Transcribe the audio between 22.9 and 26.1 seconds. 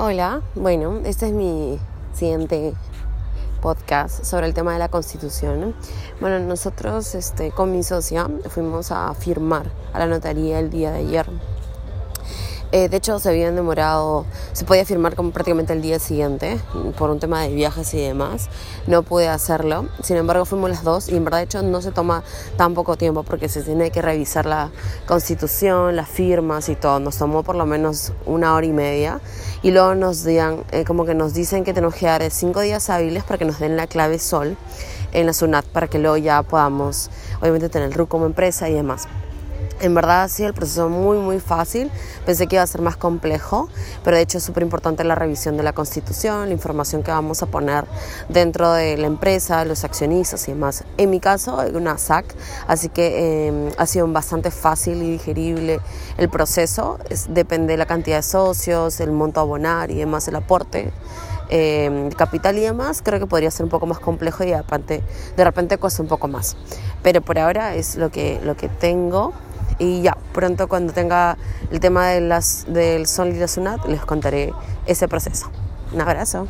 tiempo porque se tiene que revisar la constitución, las